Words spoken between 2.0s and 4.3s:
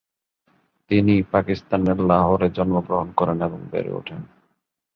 লাহোরে জন্মগ্রহণ করেন এবং বেড়ে ওঠেন।